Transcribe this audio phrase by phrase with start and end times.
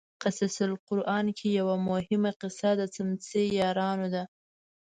[0.23, 4.23] قصص القران کې یوه مهمه قصه د څمڅې یارانو ده.